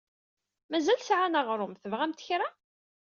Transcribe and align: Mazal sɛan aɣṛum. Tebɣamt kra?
Mazal 0.69 0.99
sɛan 1.01 1.39
aɣṛum. 1.39 1.73
Tebɣamt 1.81 2.23
kra? 2.27 2.47